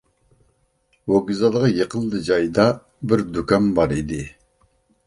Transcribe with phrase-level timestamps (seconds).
[1.13, 2.67] ۋوگزالغا يېقىنلا جايدا
[3.13, 4.25] بىر دۇكان بار ئىدى.